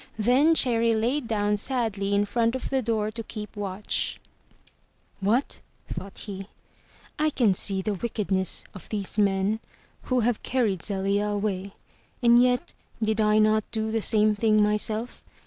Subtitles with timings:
[0.17, 4.19] Then Cherry lay down sadly in front of the door to keep watch.
[5.19, 9.59] 334 THROUGH FAIRY HALLS *'Whatr' thought he, "I can see the wickedness of these men
[10.05, 11.73] who have carried Zelia away.
[12.23, 15.21] And yet did I not do the same thing myself?